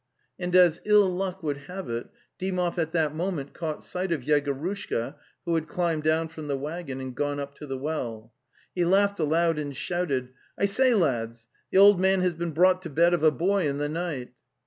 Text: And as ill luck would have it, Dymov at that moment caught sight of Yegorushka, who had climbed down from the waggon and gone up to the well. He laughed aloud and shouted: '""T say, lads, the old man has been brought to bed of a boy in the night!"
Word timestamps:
And 0.39 0.55
as 0.55 0.81
ill 0.83 1.07
luck 1.07 1.43
would 1.43 1.57
have 1.69 1.87
it, 1.87 2.07
Dymov 2.39 2.79
at 2.79 2.91
that 2.91 3.13
moment 3.13 3.53
caught 3.53 3.83
sight 3.83 4.11
of 4.11 4.23
Yegorushka, 4.23 5.13
who 5.45 5.53
had 5.53 5.67
climbed 5.67 6.01
down 6.01 6.27
from 6.27 6.47
the 6.47 6.57
waggon 6.57 6.99
and 6.99 7.13
gone 7.15 7.39
up 7.39 7.53
to 7.59 7.67
the 7.67 7.77
well. 7.77 8.33
He 8.73 8.83
laughed 8.83 9.19
aloud 9.19 9.59
and 9.59 9.77
shouted: 9.77 10.29
'""T 10.59 10.65
say, 10.65 10.95
lads, 10.95 11.47
the 11.69 11.77
old 11.77 11.99
man 11.99 12.21
has 12.21 12.33
been 12.33 12.49
brought 12.49 12.81
to 12.81 12.89
bed 12.89 13.13
of 13.13 13.21
a 13.21 13.29
boy 13.29 13.67
in 13.67 13.77
the 13.77 13.89
night!" 13.89 14.33